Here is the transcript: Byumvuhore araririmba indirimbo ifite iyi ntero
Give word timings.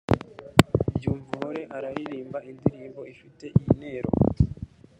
Byumvuhore 0.95 1.61
araririmba 1.75 2.39
indirimbo 2.51 3.01
ifite 3.13 3.43
iyi 3.57 3.69
ntero 3.77 4.09